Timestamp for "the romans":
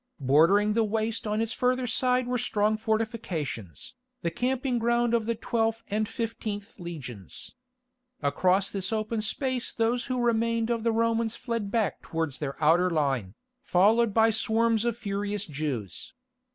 10.83-11.35